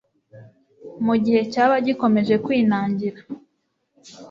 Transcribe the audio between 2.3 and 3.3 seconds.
kwinangira.